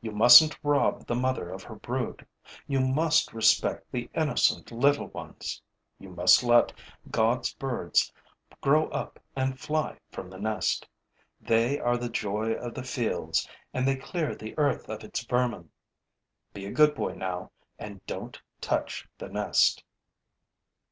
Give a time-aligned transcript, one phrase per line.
[0.00, 2.24] 'You mustn't rob the mother of her brood;
[2.68, 5.60] you must respect the innocent little ones;
[5.98, 6.72] you must let
[7.10, 8.12] God's birds
[8.60, 10.86] grow up and fly from the nest.
[11.40, 15.70] They are the joy of the fields and they clear the earth of its vermin.
[16.52, 19.82] Be a good boy, now, and don't touch the nest.'